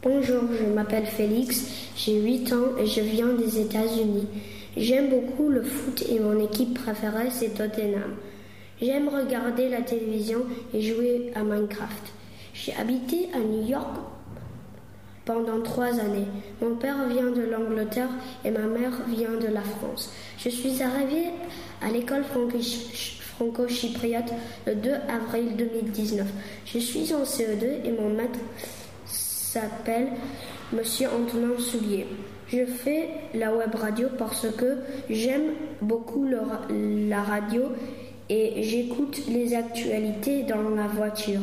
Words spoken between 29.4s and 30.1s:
s'appelle